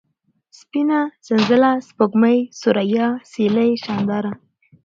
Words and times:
سپينه، 0.59 0.99
سنځله، 1.25 1.71
سپوږمۍ، 1.87 2.39
سوریا، 2.59 3.07
سېلۍ، 3.31 3.71
شانداره 3.83 4.31